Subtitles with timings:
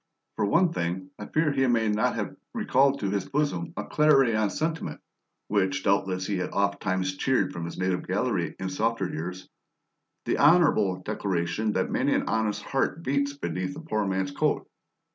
[0.35, 4.49] For one thing, I fear he may not have recalled to his bosom a clarion
[4.49, 4.99] sentiment
[5.47, 9.47] (which doubtless he had ofttimes cheered from his native gallery in softer years):
[10.25, 14.67] the honourable declaration that many an honest heart beats beneath a poor man's coat.